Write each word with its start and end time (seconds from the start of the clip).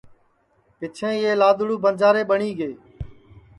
پیچھیں 0.79 1.15
یہ 1.23 1.31
لادڑوُ 1.41 1.75
بنجارے 1.83 2.21
ٻٹؔی 2.29 2.51
گے 2.59 2.69